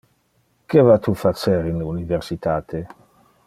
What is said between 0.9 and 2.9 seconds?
tu facer in le universitate?